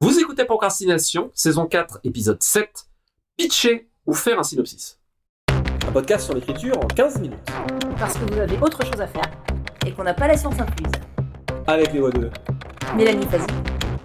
[0.00, 2.86] Vous écoutez Procrastination, saison 4, épisode 7,
[3.36, 5.00] pitcher ou faire un synopsis.
[5.48, 7.38] Un podcast sur l'écriture en 15 minutes.
[7.98, 9.28] Parce que vous avez autre chose à faire
[9.84, 10.92] et qu'on n'a pas la science incluse.
[11.66, 12.30] Avec les voix de
[12.96, 13.46] Mélanie Fazi,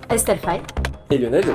[0.09, 0.61] Estelle Fay.
[1.11, 1.45] et Lionel.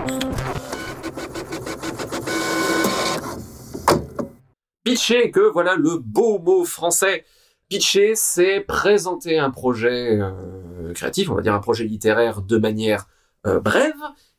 [4.84, 7.24] Pitcher, que voilà le beau mot français.
[7.68, 13.08] Pitcher, c'est présenter un projet euh, créatif, on va dire un projet littéraire de manière
[13.46, 13.92] euh, brève,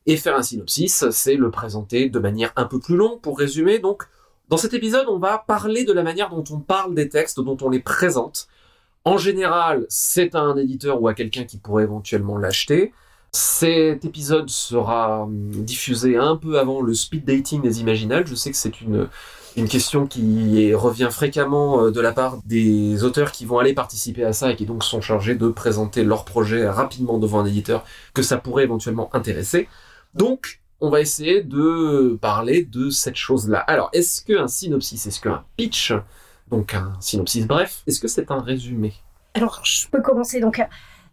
[0.05, 3.79] et faire un synopsis, c'est le présenter de manière un peu plus longue pour résumer.
[3.79, 4.04] Donc,
[4.47, 7.57] dans cet épisode, on va parler de la manière dont on parle des textes, dont
[7.61, 8.47] on les présente.
[9.06, 12.92] En général, c'est à un éditeur ou à quelqu'un qui pourrait éventuellement l'acheter.
[13.32, 18.25] Cet épisode sera hum, diffusé un peu avant le speed dating des Imaginales.
[18.25, 19.07] Je sais que c'est une,
[19.56, 24.23] une question qui revient fréquemment euh, de la part des auteurs qui vont aller participer
[24.23, 27.86] à ça et qui donc sont chargés de présenter leur projet rapidement devant un éditeur
[28.14, 29.68] que ça pourrait éventuellement intéresser.
[30.13, 33.59] Donc, on va essayer de parler de cette chose-là.
[33.59, 35.94] Alors, est-ce qu'un synopsis, est-ce qu'un pitch,
[36.47, 38.94] donc un synopsis bref, est-ce que c'est un résumé?
[39.34, 40.39] Alors, je peux commencer.
[40.39, 40.61] Donc,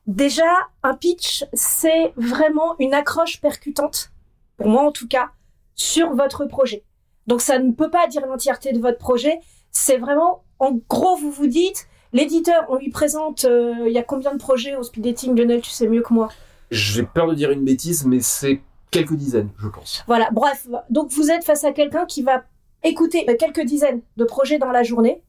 [0.07, 0.49] déjà,
[0.83, 4.13] un pitch, c'est vraiment une accroche percutante,
[4.57, 5.31] pour moi en tout cas,
[5.75, 6.85] sur votre projet.
[7.27, 9.41] Donc, ça ne peut pas dire l'entièreté de votre projet.
[9.73, 14.03] C'est vraiment, en gros, vous vous dites, l'éditeur, on lui présente, euh, il y a
[14.03, 16.29] combien de projets au speed dating, Lionel, tu sais mieux que moi.
[16.71, 18.61] J'ai peur de dire une bêtise, mais c'est
[18.99, 20.05] quelques dizaines, je pense.
[20.07, 20.67] Voilà, bref.
[20.91, 22.45] Donc, vous êtes face à quelqu'un qui va
[22.83, 25.23] écouter euh, quelques dizaines de projets dans la journée.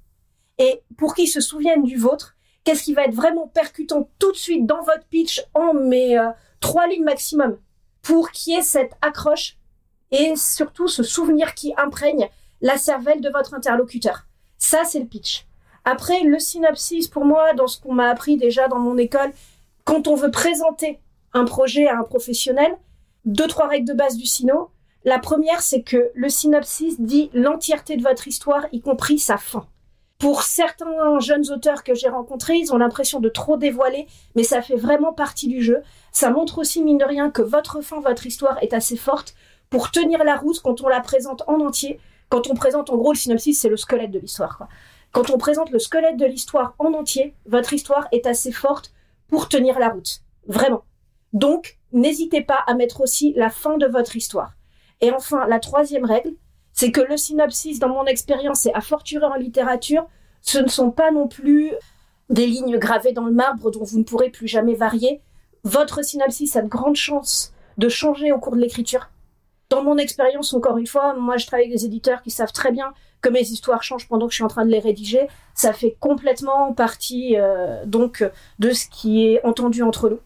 [0.58, 4.38] Et pour qu'il se souvienne du vôtre, qu'est-ce qui va être vraiment percutant tout de
[4.38, 6.30] suite dans votre pitch en mes euh,
[6.60, 7.58] trois lignes maximum
[8.02, 9.58] pour qu'il y ait cette accroche
[10.12, 12.30] et surtout ce souvenir qui imprègne
[12.62, 14.26] la cervelle de votre interlocuteur.
[14.58, 15.46] Ça, c'est le pitch.
[15.86, 19.32] Après, le synopsis, pour moi, dans ce qu'on m'a appris déjà dans mon école,
[19.84, 21.00] quand on veut présenter
[21.34, 22.78] un projet à un professionnel,
[23.28, 24.72] deux, trois règles de base du sino.
[25.04, 29.68] La première, c'est que le synopsis dit l'entièreté de votre histoire, y compris sa fin.
[30.18, 34.62] Pour certains jeunes auteurs que j'ai rencontrés, ils ont l'impression de trop dévoiler, mais ça
[34.62, 35.84] fait vraiment partie du jeu.
[36.12, 39.36] Ça montre aussi, mine de rien, que votre fin, votre histoire est assez forte
[39.70, 42.00] pour tenir la route quand on la présente en entier.
[42.30, 44.68] Quand on présente, en gros, le synopsis, c'est le squelette de l'histoire.
[45.12, 48.94] Quand on présente le squelette de l'histoire en entier, votre histoire est assez forte
[49.28, 50.22] pour tenir la route.
[50.48, 50.84] Vraiment.
[51.34, 54.54] Donc, n'hésitez pas à mettre aussi la fin de votre histoire.
[55.02, 56.34] Et enfin, la troisième règle,
[56.74, 60.08] c'est que le synopsis, dans mon expérience et à fortiori en littérature,
[60.42, 61.72] ce ne sont pas non plus
[62.30, 65.22] des lignes gravées dans le marbre dont vous ne pourrez plus jamais varier.
[65.64, 69.10] Votre synopsis a de grandes chances de changer au cours de l'écriture.
[69.70, 72.72] Dans mon expérience, encore une fois, moi je travaille avec des éditeurs qui savent très
[72.72, 75.28] bien que mes histoires changent pendant que je suis en train de les rédiger.
[75.54, 78.24] Ça fait complètement partie euh, donc
[78.60, 80.20] de ce qui est entendu entre nous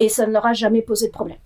[0.00, 1.38] et ça ne leur a jamais posé de problème.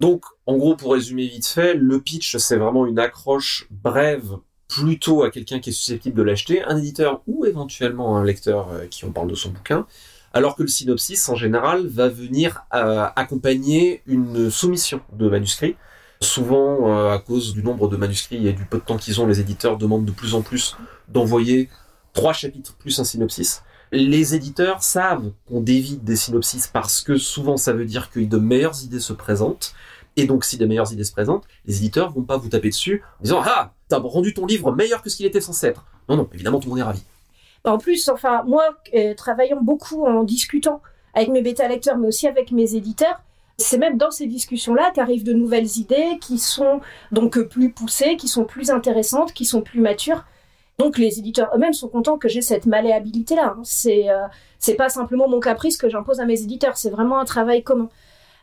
[0.00, 5.22] Donc, en gros, pour résumer vite fait, le pitch, c'est vraiment une accroche brève plutôt
[5.22, 9.04] à quelqu'un qui est susceptible de l'acheter, un éditeur ou éventuellement un lecteur euh, qui
[9.04, 9.86] en parle de son bouquin,
[10.32, 15.76] alors que le synopsis, en général, va venir euh, accompagner une soumission de manuscrits.
[16.20, 19.26] Souvent, euh, à cause du nombre de manuscrits et du peu de temps qu'ils ont,
[19.26, 20.76] les éditeurs demandent de plus en plus
[21.08, 21.68] d'envoyer
[22.12, 23.62] trois chapitres plus un synopsis.
[23.94, 28.38] Les éditeurs savent qu'on dévie des synopsis parce que souvent ça veut dire que de
[28.38, 29.72] meilleures idées se présentent.
[30.16, 33.04] Et donc, si de meilleures idées se présentent, les éditeurs vont pas vous taper dessus
[33.20, 35.84] en disant Ah, t'as rendu ton livre meilleur que ce qu'il était censé être.
[36.08, 37.02] Non, non, évidemment, tout le monde est ravi.
[37.64, 40.82] En plus, enfin, moi, euh, travaillant beaucoup en discutant
[41.14, 43.22] avec mes bêta-lecteurs, mais aussi avec mes éditeurs,
[43.58, 46.80] c'est même dans ces discussions-là qu'arrivent de nouvelles idées qui sont
[47.12, 50.24] donc plus poussées, qui sont plus intéressantes, qui sont plus matures.
[50.78, 53.54] Donc les éditeurs eux-mêmes sont contents que j'ai cette malléabilité-là.
[53.56, 53.62] hein.
[53.62, 57.62] C'est euh, pas simplement mon caprice que j'impose à mes éditeurs, c'est vraiment un travail
[57.62, 57.88] commun.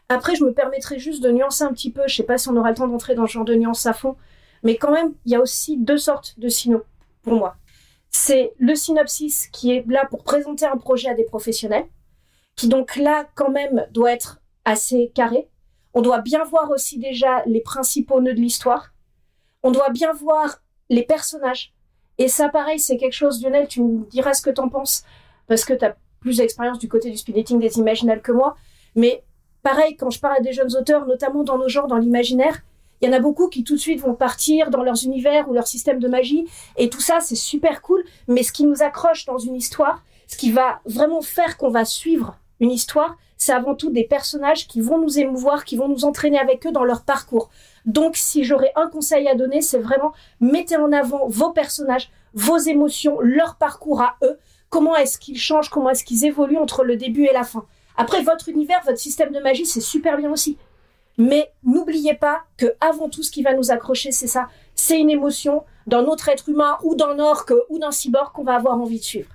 [0.10, 2.02] Après, je me permettrai juste de nuancer un petit peu.
[2.08, 3.94] Je sais pas si on aura le temps d'entrer dans ce genre de nuance à
[3.94, 4.18] fond,
[4.64, 6.82] mais quand même, il y a aussi deux sortes de sinos
[7.22, 7.56] pour moi.
[8.10, 11.86] C'est le synopsis qui est là pour présenter un projet à des professionnels,
[12.58, 15.48] qui donc là quand même doit être assez carré.
[15.94, 18.94] On doit bien voir aussi déjà les principaux nœuds de l'histoire.
[19.64, 20.58] On doit bien voir
[20.90, 21.74] les personnages.
[22.22, 25.04] Et ça, pareil, c'est quelque chose, Lionel, tu me diras ce que t'en penses,
[25.48, 28.56] parce que t'as plus d'expérience du côté du speed dating des imaginales que moi.
[28.96, 29.24] Mais
[29.64, 32.62] pareil, quand je parle à des jeunes auteurs, notamment dans nos genres, dans l'imaginaire,
[33.02, 35.54] il y en a beaucoup qui tout de suite vont partir dans leurs univers ou
[35.54, 36.46] leur système de magie.
[36.78, 38.04] Et tout ça, c'est super cool.
[38.28, 41.86] Mais ce qui nous accroche dans une histoire, ce qui va vraiment faire qu'on va
[41.86, 46.06] suivre une histoire, c'est avant tout des personnages qui vont nous émouvoir, qui vont nous
[46.06, 47.50] entraîner avec eux dans leur parcours.
[47.86, 52.58] Donc, si j'aurais un conseil à donner, c'est vraiment mettez en avant vos personnages, vos
[52.58, 54.38] émotions, leur parcours à eux.
[54.70, 57.66] Comment est-ce qu'ils changent, comment est-ce qu'ils évoluent entre le début et la fin.
[57.98, 60.58] Après, votre univers, votre système de magie, c'est super bien aussi.
[61.18, 64.48] Mais n'oubliez pas que avant tout, ce qui va nous accrocher, c'est ça.
[64.76, 68.56] C'est une émotion d'un autre être humain ou d'un orque ou d'un cyborg qu'on va
[68.56, 69.30] avoir envie de suivre.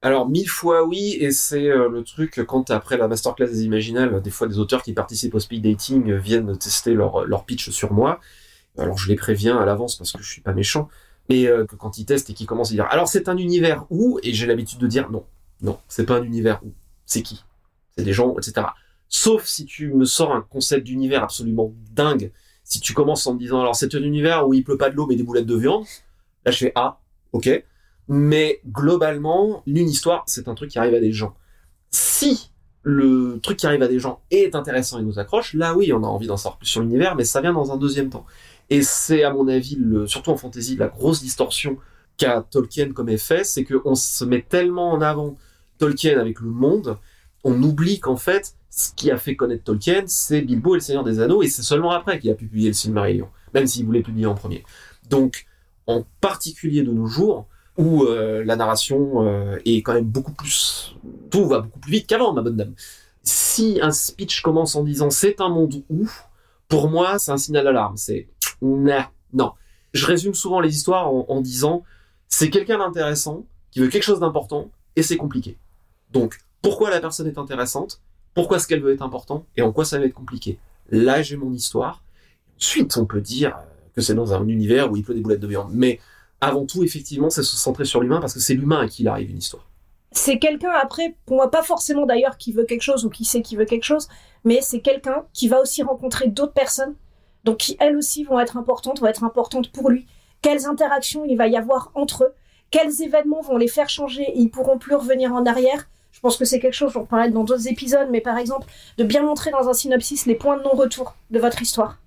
[0.00, 4.22] Alors mille fois oui, et c'est euh, le truc quand après la masterclass des Imaginales,
[4.22, 7.70] des fois des auteurs qui participent au speed dating euh, viennent tester leur, leur pitch
[7.70, 8.20] sur moi.
[8.78, 10.88] Alors je les préviens à l'avance parce que je suis pas méchant,
[11.28, 14.20] mais euh, quand ils testent et qu'ils commencent à dire alors c'est un univers où
[14.22, 15.24] et j'ai l'habitude de dire non,
[15.62, 16.72] non, c'est pas un univers où,
[17.04, 17.44] c'est qui,
[17.96, 18.68] c'est des gens, etc.
[19.08, 22.30] Sauf si tu me sors un concept d'univers absolument dingue.
[22.62, 24.94] Si tu commences en me disant alors c'est un univers où il pleut pas de
[24.94, 25.86] l'eau mais des boulettes de viande,
[26.44, 27.00] là je fais ah
[27.32, 27.64] ok.
[28.08, 31.34] Mais globalement, une histoire, c'est un truc qui arrive à des gens.
[31.90, 32.50] Si
[32.82, 36.02] le truc qui arrive à des gens est intéressant et nous accroche, là oui, on
[36.02, 38.24] a envie d'en sortir plus sur l'univers, mais ça vient dans un deuxième temps.
[38.70, 41.76] Et c'est à mon avis, surtout en fantasy, la grosse distorsion
[42.16, 45.36] qu'a Tolkien comme effet, c'est qu'on se met tellement en avant
[45.78, 46.96] Tolkien avec le monde,
[47.44, 51.04] on oublie qu'en fait, ce qui a fait connaître Tolkien, c'est Bilbo et le Seigneur
[51.04, 54.02] des Anneaux, et c'est seulement après qu'il a pu publier le Silmarillion, même s'il voulait
[54.02, 54.64] publier en premier.
[55.08, 55.46] Donc,
[55.86, 57.46] en particulier de nos jours,
[57.78, 60.96] où euh, la narration euh, est quand même beaucoup plus...
[61.30, 62.74] Tout va beaucoup plus vite qu'avant, ma bonne dame.
[63.22, 66.08] Si un speech commence en disant c'est un monde où,
[66.66, 67.96] pour moi, c'est un signal d'alarme.
[67.96, 68.28] C'est
[68.60, 69.52] non.
[69.92, 71.84] Je résume souvent les histoires en, disant
[72.28, 75.56] c'est quelqu'un d'intéressant qui veut quelque chose d'important et c'est compliqué.
[76.12, 78.00] Donc, pourquoi la personne est intéressante?
[78.34, 79.46] Pourquoi ce qu'elle veut être important?
[79.56, 80.58] Et en quoi ça va être compliqué?
[80.90, 82.02] Là, j'ai mon histoire.
[82.58, 83.56] Ensuite, on peut dire
[83.94, 85.70] que c'est dans un univers où il pleut des boulettes de viande.
[85.72, 86.00] Mais
[86.40, 89.08] avant tout, effectivement, c'est se centrer sur l'humain parce que c'est l'humain à qui il
[89.08, 89.68] arrive une histoire.
[90.12, 93.42] C'est quelqu'un après, pour moi pas forcément d'ailleurs qui veut quelque chose ou qui sait
[93.42, 94.08] qui veut quelque chose,
[94.44, 96.94] mais c'est quelqu'un qui va aussi rencontrer d'autres personnes,
[97.44, 100.06] donc qui elles aussi vont être importantes, vont être importantes pour lui.
[100.40, 102.34] Quelles interactions il va y avoir entre eux,
[102.70, 105.88] quels événements vont les faire changer et ils pourront plus revenir en arrière.
[106.12, 109.04] Je pense que c'est quelque chose, j'en parlerai dans d'autres épisodes, mais par exemple, de
[109.04, 111.98] bien montrer dans un synopsis les points de non-retour de votre histoire.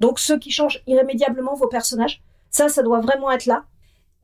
[0.00, 2.22] Donc ceux qui changent irrémédiablement vos personnages.
[2.50, 3.64] Ça, ça doit vraiment être là.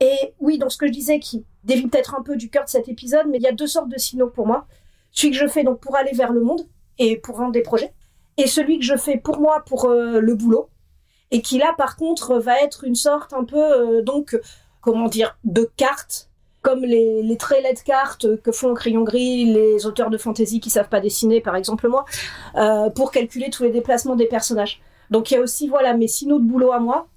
[0.01, 2.69] Et oui, dans ce que je disais, qui dévie peut-être un peu du cœur de
[2.69, 4.65] cet épisode, mais il y a deux sortes de signaux pour moi.
[5.11, 6.61] Celui que je fais donc pour aller vers le monde
[6.97, 7.93] et pour vendre des projets,
[8.37, 10.69] et celui que je fais pour moi pour euh, le boulot,
[11.29, 14.39] et qui là par contre va être une sorte un peu euh, donc
[14.81, 16.29] comment dire de carte
[16.61, 20.59] comme les, les trailets de cartes que font au crayon gris les auteurs de fantasy
[20.59, 22.05] qui savent pas dessiner par exemple moi
[22.55, 24.81] euh, pour calculer tous les déplacements des personnages.
[25.09, 27.07] Donc il y a aussi voilà mes signaux de boulot à moi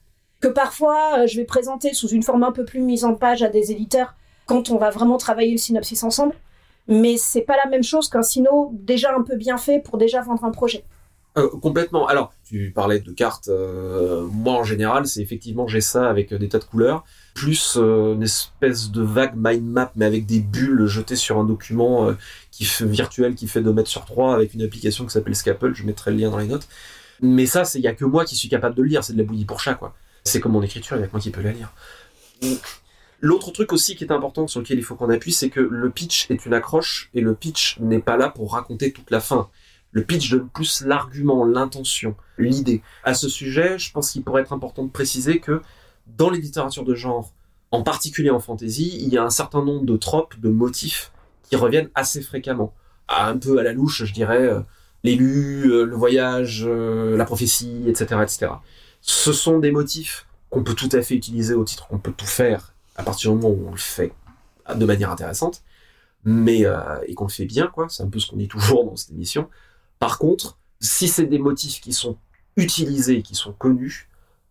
[0.45, 3.43] que parfois euh, je vais présenter sous une forme un peu plus mise en page
[3.43, 4.15] à des éditeurs
[4.45, 6.35] quand on va vraiment travailler le synopsis ensemble.
[6.87, 10.21] Mais c'est pas la même chose qu'un sino déjà un peu bien fait pour déjà
[10.21, 10.85] vendre un projet.
[11.39, 12.07] Euh, complètement.
[12.07, 13.49] Alors, tu parlais de cartes.
[13.49, 17.05] euh, moi, en général, c'est effectivement j'ai ça avec des tas de couleurs,
[17.35, 22.15] plus une espèce de vague mind map, mais avec des bulles jetées sur un document
[22.51, 25.73] qui fait, virtuel qui fait 2 mètres sur 3 avec une application qui s'appelle Scapple.
[25.75, 26.69] Je mettrai le lien dans les notes.
[27.23, 29.03] Mais ça, il y a que moi qui suis capable de le lire.
[29.03, 29.95] C'est de la bouillie pour chat, quoi.
[30.27, 31.71] C'est comme mon écriture, il y a que moi qui peux la lire.
[33.21, 35.91] L'autre truc aussi qui est important sur lequel il faut qu'on appuie, c'est que le
[35.91, 39.51] pitch est une accroche et le pitch n'est pas là pour raconter toute la fin.
[39.93, 42.83] Le pitch donne plus l'argument, l'intention, l'idée.
[43.05, 45.61] À ce sujet, je pense qu'il pourrait être important de préciser que
[46.07, 47.31] dans les littératures de genre,
[47.71, 51.13] en particulier en fantasy, il y a un certain nombre de tropes, de motifs
[51.43, 52.75] qui reviennent assez fréquemment.
[53.11, 54.61] Un peu à la louche, je dirais, euh,
[55.03, 58.53] l'élu, euh, le voyage, euh, la prophétie, etc., etc.
[59.07, 62.25] Ce sont des motifs qu'on peut tout à fait utiliser au titre qu'on peut tout
[62.25, 64.15] faire à partir du moment où on le fait
[64.75, 65.63] de manière intéressante,
[66.25, 67.87] mais euh, et qu'on le fait bien, quoi.
[67.91, 69.51] C'est un peu ce qu'on dit toujours dans cette émission.
[69.99, 72.17] Par contre, si c'est des motifs qui sont
[72.57, 74.09] utilisés, qui sont connus,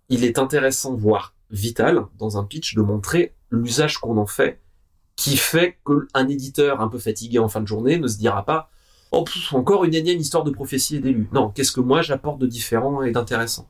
[0.10, 4.62] il est intéressant, voire vital, dans un pitch, de montrer l'usage qu'on en fait,
[5.16, 8.70] qui fait qu'un éditeur un peu fatigué en fin de journée ne se dira pas
[9.12, 11.28] Oh, encore une énième histoire de prophétie et d'élu.
[11.34, 13.68] Non, qu'est-ce que moi j'apporte de différent et d'intéressant?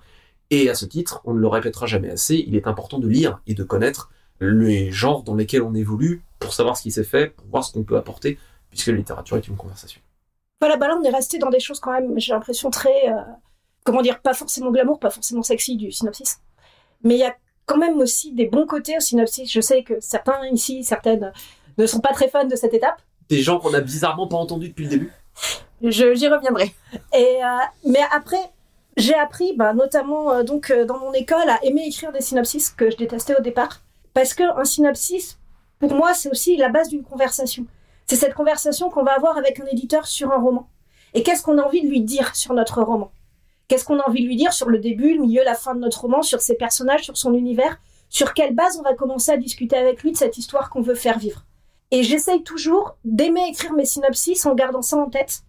[0.50, 3.42] Et à ce titre, on ne le répétera jamais assez, il est important de lire
[3.48, 7.28] et de connaître les genres dans lesquels on évolue pour savoir ce qui s'est fait,
[7.28, 8.38] pour voir ce qu'on peut apporter,
[8.70, 10.02] puisque la littérature est une conversation.
[10.60, 13.22] Voilà, bah là on est resté dans des choses quand même, j'ai l'impression très, euh,
[13.84, 16.40] comment dire, pas forcément glamour, pas forcément sexy du synopsis.
[17.04, 17.36] Mais il y a
[17.66, 19.52] quand même aussi des bons côtés au synopsis.
[19.52, 21.32] Je sais que certains ici, certaines,
[21.78, 23.02] ne sont pas très fans de cette étape.
[23.30, 25.12] Des gens qu'on a bizarrement pas entendus depuis le début.
[25.82, 26.74] J'y reviendrai.
[27.14, 28.53] Et euh, mais après,
[28.98, 32.70] j'ai appris, bah, notamment euh, donc euh, dans mon école, à aimer écrire des synopsis
[32.70, 33.82] que je détestais au départ,
[34.14, 35.40] parce que un synopsis,
[35.80, 37.66] pour moi, c'est aussi la base d'une conversation.
[38.06, 40.68] C'est cette conversation qu'on va avoir avec un éditeur sur un roman.
[41.14, 43.12] Et qu'est-ce qu'on a envie de lui dire sur notre roman?
[43.68, 45.80] Qu'est-ce qu'on a envie de lui dire sur le début, le milieu, la fin de
[45.80, 47.80] notre roman, sur ses personnages, sur son univers?
[48.10, 50.96] Sur quelle base on va commencer à discuter avec lui de cette histoire qu'on veut
[50.96, 51.46] faire vivre?
[51.90, 55.44] Et j'essaye toujours d'aimer écrire mes synopsis en gardant ça en tête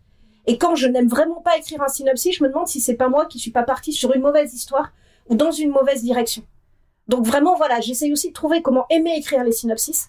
[0.47, 3.09] Et quand je n'aime vraiment pas écrire un synopsis, je me demande si c'est pas
[3.09, 4.93] moi qui suis pas partie sur une mauvaise histoire
[5.29, 6.43] ou dans une mauvaise direction.
[7.09, 10.09] Donc vraiment, voilà, j'essaye aussi de trouver comment aimer écrire les synopsis.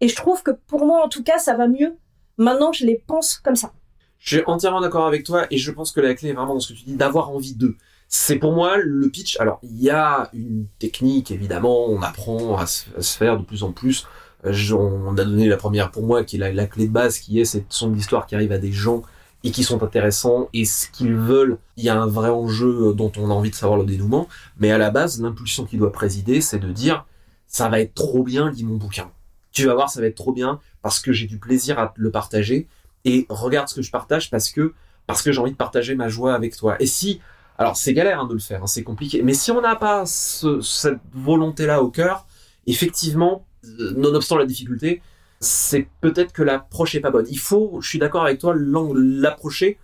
[0.00, 1.96] Et je trouve que pour moi, en tout cas, ça va mieux
[2.38, 3.72] maintenant je les pense comme ça.
[4.18, 6.60] Je suis entièrement d'accord avec toi et je pense que la clé est vraiment dans
[6.60, 7.76] ce que tu dis, d'avoir envie d'eux.
[8.08, 9.38] C'est pour moi le pitch.
[9.38, 13.72] Alors, il y a une technique, évidemment, on apprend à se, faire de plus en
[13.72, 14.06] plus.
[14.44, 17.38] Euh, on a donné la première pour moi, qui est la, clé de base, qui
[17.38, 19.02] est cette son d'histoire qui arrive à des gens
[19.44, 21.58] et qui sont intéressants et ce qu'ils veulent.
[21.76, 24.28] Il y a un vrai enjeu dont on a envie de savoir le dénouement.
[24.58, 27.06] Mais à la base, l'impulsion qui doit présider, c'est de dire,
[27.46, 29.10] ça va être trop bien, lis mon bouquin.
[29.52, 32.10] Tu vas voir, ça va être trop bien parce que j'ai du plaisir à le
[32.10, 32.66] partager
[33.04, 34.74] et regarde ce que je partage parce que
[35.06, 36.76] parce que j'ai envie de partager ma joie avec toi.
[36.80, 37.20] Et si
[37.56, 40.04] alors c'est galère hein, de le faire, hein, c'est compliqué, mais si on n'a pas
[40.06, 42.26] cette volonté-là au cœur,
[42.66, 45.02] effectivement, euh, nonobstant la difficulté,
[45.40, 47.26] c'est peut-être que l'approche est pas bonne.
[47.30, 49.78] Il faut, je suis d'accord avec toi, l'approcher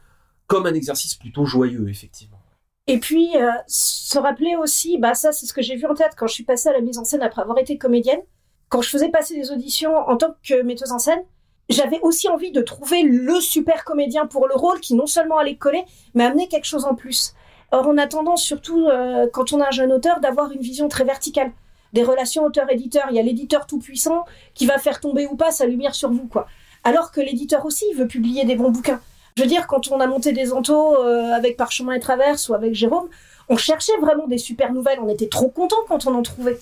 [0.46, 2.38] comme un exercice plutôt joyeux, effectivement.
[2.86, 6.12] Et puis, euh, se rappeler aussi, bah ça c'est ce que j'ai vu en tête
[6.16, 8.20] quand je suis passée à la mise en scène après avoir été comédienne.
[8.68, 11.22] Quand je faisais passer des auditions en tant que metteuse en scène,
[11.70, 15.56] j'avais aussi envie de trouver le super comédien pour le rôle qui non seulement allait
[15.56, 15.84] coller,
[16.14, 17.34] mais amener quelque chose en plus.
[17.72, 20.88] Or, on a tendance, surtout euh, quand on est un jeune auteur, d'avoir une vision
[20.88, 21.52] très verticale
[21.94, 23.06] des relations auteur-éditeur.
[23.10, 26.26] Il y a l'éditeur tout-puissant qui va faire tomber ou pas sa lumière sur vous,
[26.26, 26.46] quoi.
[26.82, 29.00] Alors que l'éditeur aussi veut publier des bons bouquins.
[29.36, 32.54] Je veux dire, quand on a monté des entos euh, avec Parchemin et Traverse ou
[32.54, 33.08] avec Jérôme,
[33.48, 34.98] on cherchait vraiment des super nouvelles.
[35.00, 36.58] On était trop contents quand on en trouvait.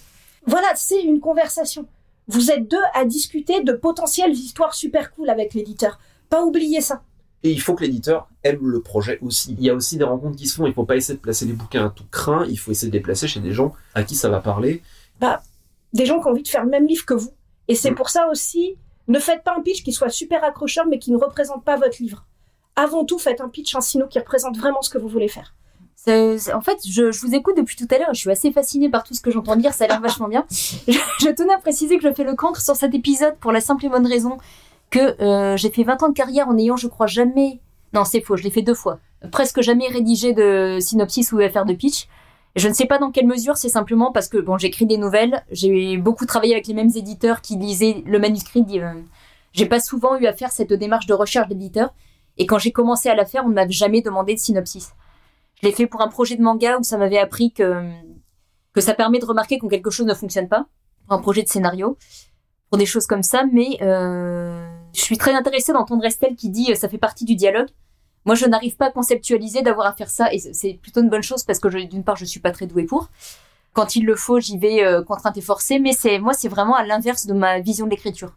[0.47, 1.87] Voilà, c'est une conversation.
[2.29, 5.99] Vous êtes deux à discuter de potentielles histoires super cool avec l'éditeur.
[6.31, 7.03] Pas oublier ça.
[7.43, 9.57] Et il faut que l'éditeur aime le projet aussi.
[9.59, 10.67] Il y a aussi des rencontres qui se font.
[10.67, 12.47] Il faut pas essayer de placer les bouquins à tout craint.
[12.49, 14.83] Il faut essayer de les placer chez des gens à qui ça va parler.
[15.23, 15.43] Bah,
[15.95, 17.33] des gens qui ont envie de faire le même livre que vous.
[17.69, 17.95] Et c'est mm.
[17.95, 18.77] pour ça aussi,
[19.09, 21.97] ne faites pas un pitch qui soit super accrocheur mais qui ne représente pas votre
[22.03, 22.27] livre.
[22.77, 25.55] Avant tout, faites un pitch, un sino qui représente vraiment ce que vous voulez faire
[26.11, 28.13] en fait, je, vous écoute depuis tout à l'heure.
[28.13, 29.73] Je suis assez fascinée par tout ce que j'entends dire.
[29.73, 30.45] Ça a l'air vachement bien.
[30.49, 33.87] Je, tenais à préciser que je fais le cancre sur cet épisode pour la simple
[33.87, 34.39] et bonne raison
[34.91, 37.61] que euh, j'ai fait 20 ans de carrière en ayant, je crois, jamais.
[37.95, 38.37] Non, c'est faux.
[38.37, 38.99] Je l'ai fait deux fois.
[39.31, 42.09] Presque jamais rédigé de synopsis ou affaire de pitch.
[42.55, 43.57] Je ne sais pas dans quelle mesure.
[43.57, 45.43] C'est simplement parce que bon, j'écris des nouvelles.
[45.51, 48.65] J'ai beaucoup travaillé avec les mêmes éditeurs qui lisaient le manuscrit.
[48.81, 48.95] Euh,
[49.53, 51.95] j'ai pas souvent eu à faire cette démarche de recherche d'éditeur.
[52.39, 54.93] Et quand j'ai commencé à la faire, on ne m'avait jamais demandé de synopsis.
[55.61, 57.91] Je l'ai fait pour un projet de manga où ça m'avait appris que,
[58.73, 60.67] que ça permet de remarquer quand quelque chose ne fonctionne pas.
[61.07, 61.97] Pour un projet de scénario.
[62.71, 63.45] Pour des choses comme ça.
[63.53, 67.35] Mais euh, je suis très intéressée d'entendre Estelle qui dit euh, ça fait partie du
[67.35, 67.69] dialogue.
[68.25, 70.33] Moi, je n'arrive pas à conceptualiser d'avoir à faire ça.
[70.33, 72.85] Et c'est plutôt une bonne chose parce que d'une part, je suis pas très douée
[72.85, 73.09] pour.
[73.73, 75.79] Quand il le faut, j'y vais euh, contrainte et forcée.
[75.79, 78.37] Mais c'est moi, c'est vraiment à l'inverse de ma vision de l'écriture.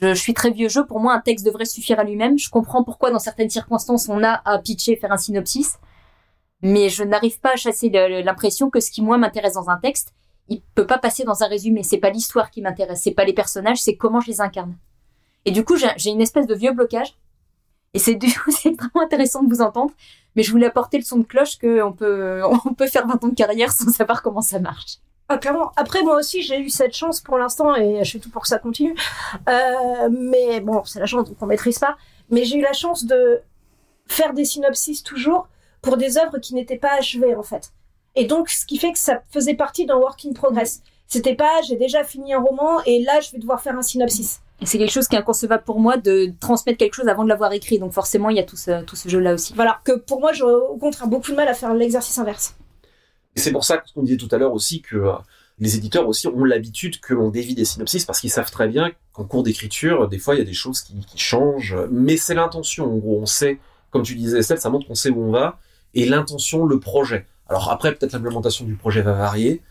[0.00, 0.86] Je, je, suis très vieux jeu.
[0.86, 2.38] Pour moi, un texte devrait suffire à lui-même.
[2.38, 5.78] Je comprends pourquoi, dans certaines circonstances, on a à pitcher, faire un synopsis
[6.62, 10.14] mais je n'arrive pas à chasser l'impression que ce qui moi m'intéresse dans un texte,
[10.48, 11.82] il peut pas passer dans un résumé.
[11.82, 14.76] C'est pas l'histoire qui m'intéresse, c'est pas les personnages, c'est comment je les incarne.
[15.44, 17.16] Et du coup, j'ai une espèce de vieux blocage.
[17.94, 19.92] Et c'est vraiment intéressant de vous entendre.
[20.36, 23.72] Mais je voulais apporter le son de cloche qu'on peut, faire 20 ans de carrière
[23.72, 24.98] sans savoir comment ça marche.
[25.28, 25.72] Ah, clairement.
[25.76, 28.48] Après, moi aussi, j'ai eu cette chance pour l'instant et je fais tout pour que
[28.48, 28.94] ça continue.
[29.48, 31.96] Euh, mais bon, c'est la chance qu'on maîtrise pas.
[32.30, 33.42] Mais j'ai eu la chance de
[34.06, 35.48] faire des synopsis toujours
[35.82, 37.72] pour des œuvres qui n'étaient pas achevées en fait.
[38.14, 40.82] Et donc, ce qui fait que ça faisait partie d'un work in progress.
[41.06, 44.40] C'était pas, j'ai déjà fini un roman et là, je vais devoir faire un synopsis.
[44.60, 47.28] Et c'est quelque chose qui est inconcevable pour moi de transmettre quelque chose avant de
[47.28, 47.78] l'avoir écrit.
[47.78, 49.54] Donc forcément, il y a tout ce, tout ce jeu-là aussi.
[49.54, 52.56] Voilà, que pour moi, j'aurais au contraire beaucoup de mal à faire l'exercice inverse.
[53.36, 55.12] Et c'est pour ça qu'on disait tout à l'heure aussi que euh,
[55.60, 58.90] les éditeurs aussi ont l'habitude que l'on dévie des synopsis parce qu'ils savent très bien
[59.12, 61.76] qu'en cours d'écriture, des fois, il y a des choses qui, qui changent.
[61.90, 62.86] Mais c'est l'intention.
[62.92, 63.60] En gros, on sait,
[63.90, 65.58] comme tu disais, Estelle, ça montre qu'on sait où on va
[65.94, 67.26] et l'intention, le projet.
[67.48, 69.62] Alors après, peut-être l'implémentation du projet va varier,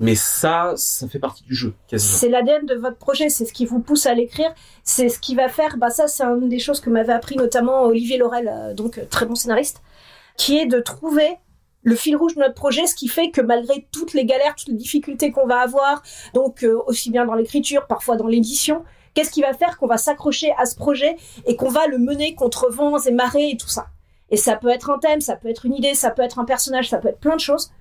[0.00, 1.74] mais ça, ça fait partie du jeu.
[1.96, 5.34] C'est l'ADN de votre projet, c'est ce qui vous pousse à l'écrire, c'est ce qui
[5.34, 8.74] va faire, bah ça c'est une des choses que m'avait appris notamment Olivier Laurel, euh,
[8.74, 9.82] donc euh, très bon scénariste,
[10.36, 11.36] qui est de trouver
[11.82, 14.68] le fil rouge de notre projet, ce qui fait que malgré toutes les galères, toutes
[14.68, 16.02] les difficultés qu'on va avoir,
[16.34, 18.84] donc euh, aussi bien dans l'écriture, parfois dans l'édition,
[19.14, 22.34] qu'est-ce qui va faire qu'on va s'accrocher à ce projet et qu'on va le mener
[22.34, 23.88] contre vents et marées et tout ça?
[24.30, 26.44] Et ça peut être un thème, ça peut être une idée, ça peut être un
[26.44, 27.72] personnage, ça peut être plein de choses.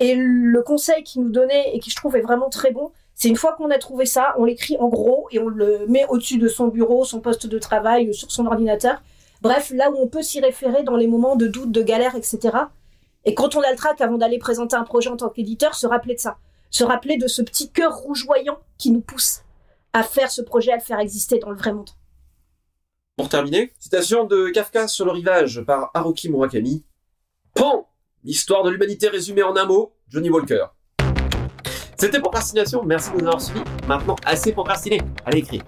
[0.00, 3.28] Et le conseil qu'il nous donnait et qui je trouve est vraiment très bon, c'est
[3.28, 6.38] une fois qu'on a trouvé ça, on l'écrit en gros et on le met au-dessus
[6.38, 9.02] de son bureau, son poste de travail, sur son ordinateur.
[9.42, 12.56] Bref, là où on peut s'y référer dans les moments de doute, de galère, etc.
[13.24, 15.86] Et quand on a le trac avant d'aller présenter un projet en tant qu'éditeur, se
[15.86, 16.38] rappeler de ça.
[16.70, 19.42] Se rappeler de ce petit cœur rougeoyant qui nous pousse
[19.92, 21.90] à faire ce projet, à le faire exister dans le vrai monde.
[23.16, 26.84] Pour terminer, citation de Kafka sur le rivage par Haruki Murakami.
[28.24, 30.64] L'histoire de l'humanité résumée en un mot, Johnny Walker.
[31.96, 33.62] C'était Procrastination, merci de nous avoir suivis.
[33.86, 35.62] Maintenant, assez procrastiné, allez écrire.